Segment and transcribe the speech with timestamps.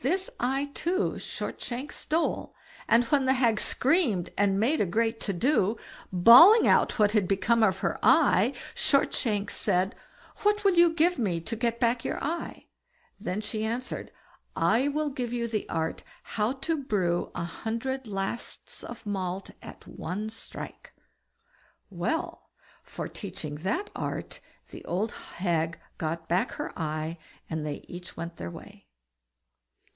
[0.00, 2.56] This eye, too, Shortshanks stole;
[2.88, 5.76] and when the hag screamed and made a great to do,
[6.12, 9.94] bawling out what had become of her eye, Shortshanks said:
[10.38, 12.66] "What will you give me to get back your eye?"
[13.20, 14.10] Then she answered:
[14.56, 20.30] "I'll give you the art how to brew a hundred lasts of malt at one
[20.30, 20.94] strike."
[21.90, 22.50] Well!
[22.82, 24.40] for teaching that art
[24.72, 27.18] the old hag got back her eye,
[27.48, 28.88] and they each went their way.